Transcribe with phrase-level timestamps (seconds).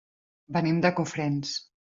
[0.57, 1.55] Venim de Cofrents.